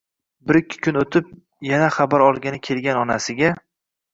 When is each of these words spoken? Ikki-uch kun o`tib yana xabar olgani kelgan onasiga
Ikki-uch 0.59 0.77
kun 0.87 0.97
o`tib 1.01 1.27
yana 1.67 1.91
xabar 1.99 2.25
olgani 2.31 2.61
kelgan 2.71 3.01
onasiga 3.03 3.53